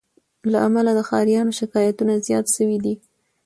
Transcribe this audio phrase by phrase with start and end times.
[0.51, 2.93] له امله د ښاریانو شکایتونه زیات سوي وه